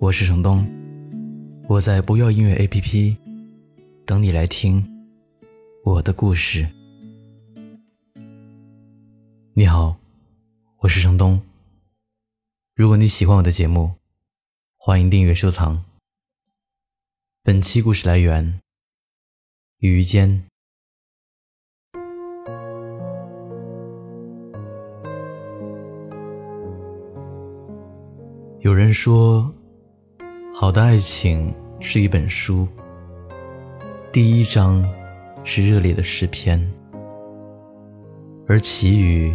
[0.00, 0.64] 我是程东，
[1.68, 3.16] 我在不要音乐 APP
[4.06, 4.86] 等你来听
[5.82, 6.68] 我的故事。
[9.54, 9.96] 你好，
[10.78, 11.40] 我是程东。
[12.76, 13.92] 如果你喜欢我的节目，
[14.76, 15.84] 欢迎订阅收藏。
[17.42, 18.60] 本期故事来源
[19.78, 20.44] 于间。
[28.60, 29.52] 有人说。
[30.60, 32.66] 好的爱情是一本书，
[34.10, 34.84] 第一章
[35.44, 36.60] 是热烈的诗篇，
[38.48, 39.32] 而其余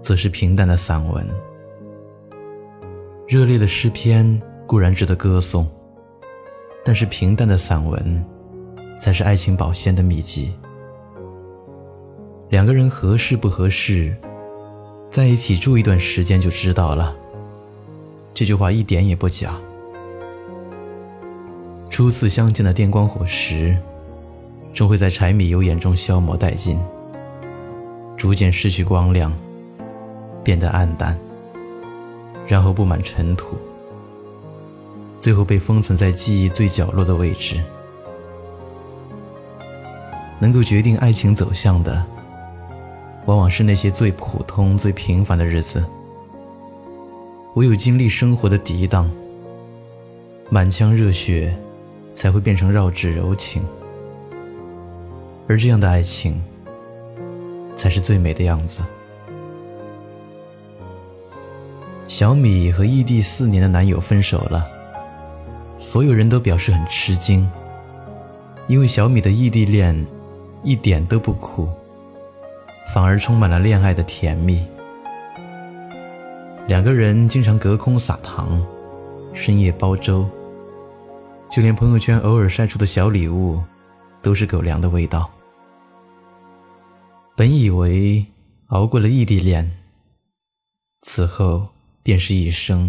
[0.00, 1.26] 则是平淡的散文。
[3.26, 5.68] 热烈的诗篇固然值得歌颂，
[6.84, 8.24] 但是平淡的散文
[9.00, 10.54] 才是爱情保鲜的秘籍。
[12.50, 14.16] 两个人合适不合适，
[15.10, 17.16] 在一起住一段时间就知道了。
[18.32, 19.60] 这句话一点也不假。
[21.90, 23.76] 初次相见的电光火石，
[24.72, 26.78] 终会在柴米油盐中消磨殆尽，
[28.16, 29.36] 逐渐失去光亮，
[30.42, 31.18] 变得暗淡，
[32.46, 33.56] 然后布满尘土，
[35.18, 37.60] 最后被封存在记忆最角落的位置。
[40.38, 42.02] 能够决定爱情走向的，
[43.26, 45.84] 往往是那些最普通、最平凡的日子。
[47.56, 49.10] 唯有经历生活的涤荡，
[50.48, 51.54] 满腔热血。
[52.20, 53.62] 才会变成绕指柔情，
[55.48, 56.38] 而这样的爱情，
[57.74, 58.82] 才是最美的样子。
[62.06, 64.68] 小米和异地四年的男友分手了，
[65.78, 67.50] 所有人都表示很吃惊，
[68.66, 70.06] 因为小米的异地恋
[70.62, 71.70] 一点都不苦，
[72.92, 74.62] 反而充满了恋爱的甜蜜。
[76.66, 78.62] 两个人经常隔空撒糖，
[79.32, 80.28] 深夜煲粥。
[81.50, 83.60] 就连朋友圈偶尔晒出的小礼物，
[84.22, 85.28] 都是狗粮的味道。
[87.36, 88.24] 本以为
[88.68, 89.68] 熬过了异地恋，
[91.02, 91.66] 此后
[92.04, 92.88] 便是一生。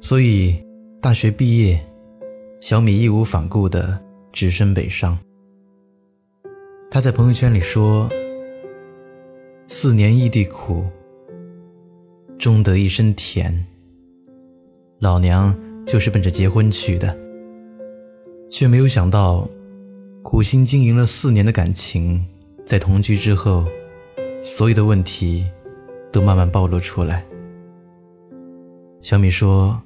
[0.00, 0.60] 所以
[1.00, 1.80] 大学毕业，
[2.60, 4.02] 小米义无反顾的
[4.32, 5.16] 只身北上。
[6.90, 8.10] 他在朋友圈里说
[9.68, 10.84] ：“四年异地苦，
[12.36, 13.64] 终得一身甜。”
[14.98, 15.56] 老娘。
[15.86, 17.14] 就是奔着结婚去的，
[18.50, 19.48] 却没有想到，
[20.22, 22.24] 苦心经营了四年的感情，
[22.64, 23.64] 在同居之后，
[24.42, 25.44] 所有的问题
[26.10, 27.24] 都慢慢暴露出来。
[29.02, 29.78] 小米说：“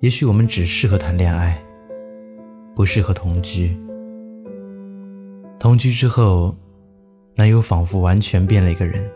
[0.00, 1.60] 也许我们只适合谈恋爱，
[2.74, 3.76] 不适合同居。”
[5.58, 6.54] 同居之后，
[7.36, 9.10] 男友仿佛完全变了一个人，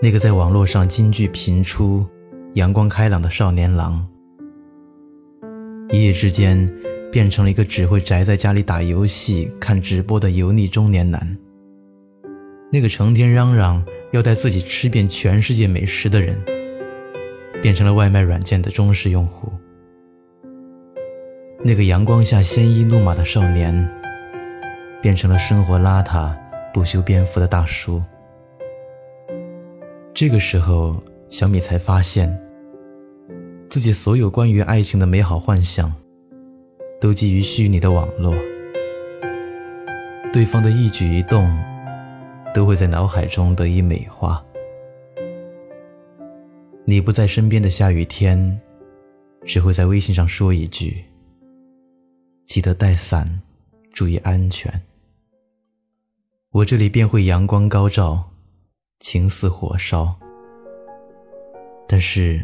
[0.00, 2.06] 那个在网络上金句频出。
[2.54, 4.04] 阳光开朗的少年郎，
[5.90, 6.68] 一夜之间
[7.12, 11.36] 变成了一个只会宅在家里打游戏、看直播的油腻中年男。
[12.72, 16.36] 那个成天嚷嚷要带自己吃遍全世界美食的人，
[17.62, 19.52] 变成了外卖软件的忠实用户。
[21.62, 23.88] 那个阳光下鲜衣怒马的少年，
[25.00, 26.36] 变成了生活邋遢、
[26.74, 28.02] 不修边幅的大叔。
[30.12, 31.00] 这个时候。
[31.30, 32.28] 小米才发现，
[33.70, 35.90] 自己所有关于爱情的美好幻想，
[37.00, 38.34] 都基于虚拟的网络。
[40.32, 41.48] 对方的一举一动，
[42.52, 44.44] 都会在脑海中得以美化。
[46.84, 48.60] 你不在身边的下雨天，
[49.46, 51.04] 只会在微信上说一句
[52.44, 53.40] ：“记得带伞，
[53.92, 54.82] 注意安全。”
[56.50, 58.30] 我这里便会阳光高照，
[58.98, 60.19] 情似火烧。
[61.92, 62.40] 但是，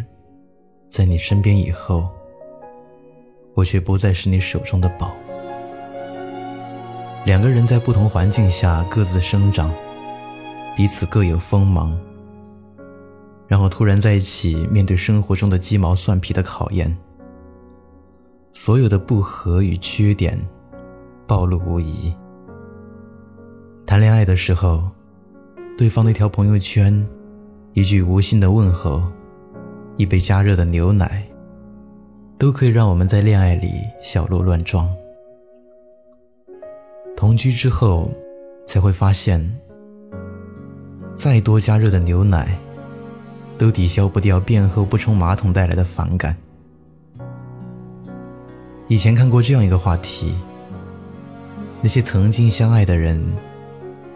[0.88, 2.10] 在你身边以后，
[3.54, 5.14] 我却不再是你手中的宝。
[7.24, 9.72] 两个人在不同环境下各自生长，
[10.76, 11.96] 彼此各有锋芒，
[13.46, 16.98] 然后突然在一起，面对生活中的鸡毛蒜皮的考验，
[18.52, 20.36] 所有的不和与缺点
[21.24, 22.12] 暴露无遗。
[23.86, 24.90] 谈恋爱的时候，
[25.78, 27.08] 对方那条朋友圈，
[27.74, 29.00] 一句无心的问候。
[29.96, 31.26] 一杯加热的牛奶，
[32.36, 33.70] 都可以让我们在恋爱里
[34.02, 34.86] 小鹿乱撞。
[37.16, 38.10] 同居之后，
[38.66, 39.40] 才会发现，
[41.14, 42.58] 再多加热的牛奶，
[43.56, 46.36] 都抵消不掉便后不冲马桶带来的反感。
[48.88, 50.34] 以前看过这样一个话题：
[51.80, 53.24] 那些曾经相爱的人，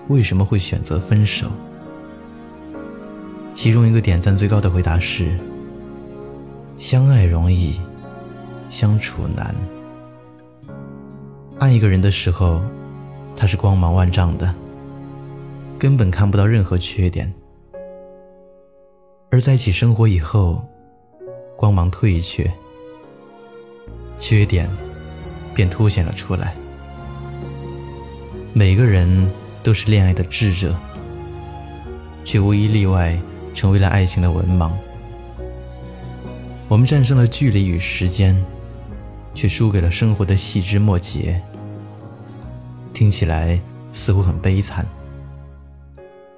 [0.08, 1.46] 为什么会选择分手？
[3.54, 5.36] 其中一个点赞最高的回答是：
[6.80, 7.78] 相爱容易，
[8.70, 9.54] 相处难。
[11.58, 12.58] 爱一个人的时候，
[13.36, 14.52] 他是光芒万丈的，
[15.78, 17.30] 根本看不到任何缺点；
[19.30, 20.64] 而在一起生活以后，
[21.54, 22.50] 光芒退却。
[24.16, 24.68] 缺点
[25.54, 26.54] 便凸显了出来。
[28.54, 29.30] 每个人
[29.62, 30.74] 都是恋爱的智者，
[32.24, 33.20] 却无一例外
[33.52, 34.72] 成为了爱情的文盲。
[36.70, 38.40] 我们战胜了距离与时间，
[39.34, 41.42] 却输给了生活的细枝末节。
[42.94, 43.60] 听起来
[43.92, 44.86] 似乎很悲惨，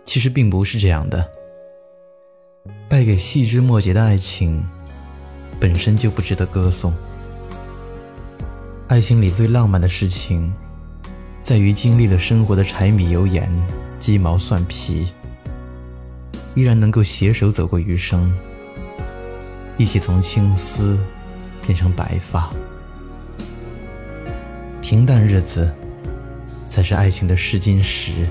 [0.07, 1.31] 其实并不是这样的。
[2.89, 4.65] 败给细枝末节的爱情，
[5.61, 6.95] 本身就不值得歌颂。
[8.89, 10.51] 爱情里最浪漫的事情，
[11.43, 13.53] 在于经历了生活的柴米油盐、
[13.99, 15.13] 鸡毛蒜皮，
[16.55, 18.35] 依然能够携手走过余生，
[19.83, 20.97] 一起从青丝
[21.67, 22.49] 变成白发。
[24.81, 25.69] 平淡日子，
[26.69, 28.29] 才是爱情的试金石。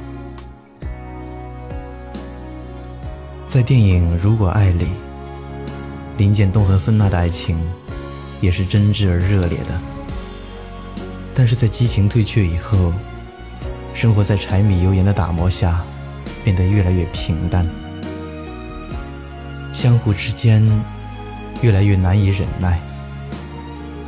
[3.45, 4.87] 在电影《如果爱》里，
[6.17, 7.59] 林建东和孙娜的爱情，
[8.39, 9.77] 也是真挚而热烈的。
[11.35, 12.93] 但是在激情退却以后，
[13.93, 15.83] 生活在柴米油盐的打磨下，
[16.45, 17.67] 变得越来越平淡，
[19.73, 20.65] 相互之间
[21.61, 22.81] 越来越难以忍耐，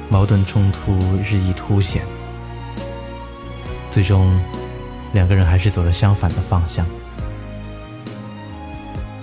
[0.09, 2.03] 矛盾冲突日益凸显，
[3.91, 4.39] 最终
[5.13, 6.85] 两个人还是走了相反的方向。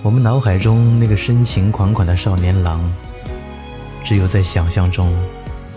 [0.01, 2.81] 我们脑海中那个深情款款的少年郎，
[4.03, 5.13] 只有在想象中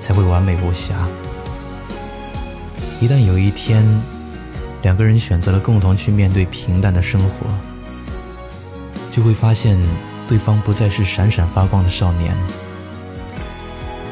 [0.00, 1.06] 才会完美无瑕。
[3.00, 3.84] 一旦有一天，
[4.82, 7.46] 两个人选择了共同去面对平淡的生活，
[9.10, 9.78] 就会发现
[10.26, 12.34] 对方不再是闪闪发光的少年，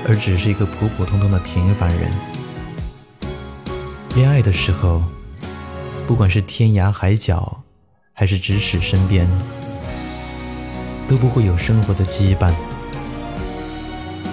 [0.07, 2.11] 而只是一个普普通通的平凡人。
[4.15, 5.03] 恋爱的时候，
[6.07, 7.63] 不管是天涯海角，
[8.13, 9.27] 还是咫尺身边，
[11.09, 12.53] 都不会有生活的羁绊。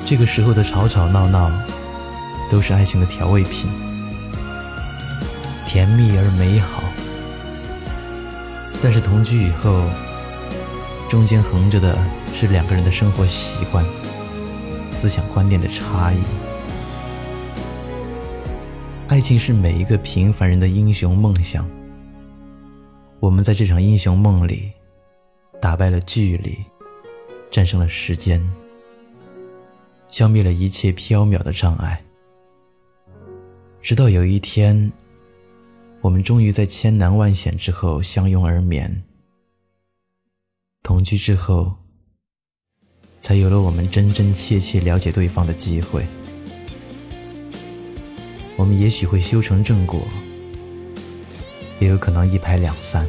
[0.06, 1.50] 这个时候的吵吵闹闹，
[2.50, 3.70] 都是爱情的调味品。
[5.66, 6.84] 甜蜜而美好，
[8.82, 9.84] 但是同居以后，
[11.10, 11.98] 中间横着的
[12.36, 13.84] 是两个人的生活习惯、
[14.92, 16.20] 思想观念的差异。
[19.08, 21.68] 爱情是每一个平凡人的英雄梦想。
[23.20, 24.72] 我们在这场英雄梦里，
[25.60, 26.56] 打败了距离，
[27.50, 28.40] 战胜了时间，
[30.10, 32.00] 消灭了一切缥缈的障碍，
[33.82, 34.92] 直到有一天。
[36.02, 39.04] 我们终于在千难万险之后相拥而眠，
[40.90, 41.72] 同居之后，
[43.22, 46.04] 才有了我们真真切切了解对方的机会。
[48.56, 50.02] 我们也许会修成正果，
[51.80, 53.08] 也有可能一拍两散。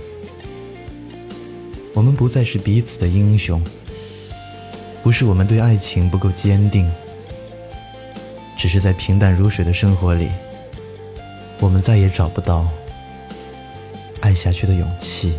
[1.95, 3.65] 我们不再是彼此的英雄，
[5.03, 6.87] 不是我们对爱情不够坚定，
[8.59, 10.29] 只是在平淡如水的生活里，
[11.61, 12.69] 我们再也找不到。
[14.21, 15.39] 爱下去的勇气。